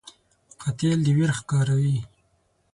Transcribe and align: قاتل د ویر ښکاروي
قاتل 0.61 0.99
د 1.03 1.07
ویر 1.15 1.31
ښکاروي 1.39 1.97